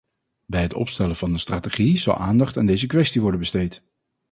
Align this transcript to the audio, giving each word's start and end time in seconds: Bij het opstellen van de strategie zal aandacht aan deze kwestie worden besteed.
Bij 0.45 0.61
het 0.61 0.73
opstellen 0.73 1.15
van 1.15 1.33
de 1.33 1.39
strategie 1.39 1.97
zal 1.97 2.15
aandacht 2.15 2.57
aan 2.57 2.65
deze 2.65 2.87
kwestie 2.87 3.21
worden 3.21 3.39
besteed. 3.39 3.83